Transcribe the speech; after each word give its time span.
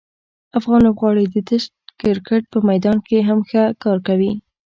افغان 0.57 0.79
لوبغاړي 0.83 1.25
د 1.29 1.35
ټسټ 1.47 1.71
کرکټ 2.01 2.41
په 2.51 2.57
میدان 2.69 2.97
کې 3.07 3.17
هم 3.27 3.39
ښه 3.49 3.63
کار 3.83 3.97
کوي. 4.07 4.31